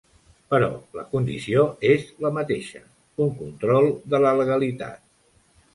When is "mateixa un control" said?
2.39-3.95